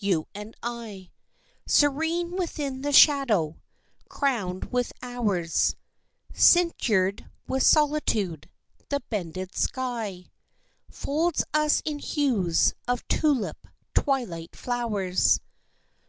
You 0.00 0.26
and 0.34 0.52
I, 0.64 1.12
Serene 1.64 2.32
within 2.32 2.80
the 2.82 2.90
shadow, 2.92 3.62
crowned 4.08 4.72
with 4.72 4.92
hours, 5.00 5.76
Cinctured 6.32 7.30
with 7.46 7.62
solitude, 7.62 8.50
the 8.88 8.98
bended 9.10 9.54
sky 9.54 10.32
Folds 10.90 11.44
us 11.54 11.82
in 11.84 12.00
hues 12.00 12.74
of 12.88 13.06
tulip 13.06 13.68
twilight 13.94 14.56
flowers. 14.56 15.38